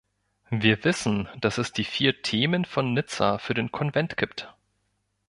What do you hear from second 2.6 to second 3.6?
von Nizza für